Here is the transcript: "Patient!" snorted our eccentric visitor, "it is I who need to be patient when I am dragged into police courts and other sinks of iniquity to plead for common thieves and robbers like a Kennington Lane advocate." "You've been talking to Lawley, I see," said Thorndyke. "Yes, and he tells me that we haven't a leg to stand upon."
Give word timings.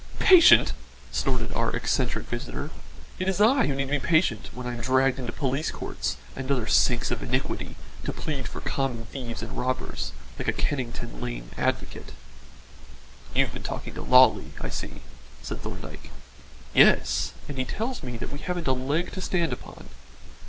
"Patient!" 0.17 0.73
snorted 1.11 1.53
our 1.53 1.69
eccentric 1.75 2.25
visitor, 2.25 2.71
"it 3.19 3.29
is 3.29 3.39
I 3.39 3.67
who 3.67 3.75
need 3.75 3.85
to 3.85 3.91
be 3.91 3.99
patient 3.99 4.49
when 4.51 4.65
I 4.65 4.73
am 4.73 4.81
dragged 4.81 5.19
into 5.19 5.31
police 5.31 5.69
courts 5.69 6.17
and 6.35 6.49
other 6.51 6.65
sinks 6.65 7.11
of 7.11 7.21
iniquity 7.21 7.75
to 8.05 8.11
plead 8.11 8.47
for 8.47 8.61
common 8.61 9.05
thieves 9.05 9.43
and 9.43 9.55
robbers 9.55 10.11
like 10.39 10.47
a 10.47 10.53
Kennington 10.53 11.21
Lane 11.21 11.51
advocate." 11.55 12.13
"You've 13.35 13.53
been 13.53 13.61
talking 13.61 13.93
to 13.93 14.01
Lawley, 14.01 14.53
I 14.59 14.69
see," 14.69 15.01
said 15.43 15.61
Thorndyke. 15.61 16.09
"Yes, 16.73 17.33
and 17.47 17.59
he 17.59 17.63
tells 17.65 18.01
me 18.01 18.17
that 18.17 18.31
we 18.33 18.39
haven't 18.39 18.67
a 18.67 18.73
leg 18.73 19.11
to 19.11 19.21
stand 19.21 19.53
upon." 19.53 19.89